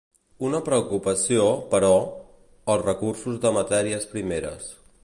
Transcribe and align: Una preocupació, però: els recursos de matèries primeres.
Una 0.47 0.61
preocupació, 0.69 1.45
però: 1.75 1.93
els 2.75 2.89
recursos 2.89 3.39
de 3.47 3.53
matèries 3.61 4.11
primeres. 4.17 4.73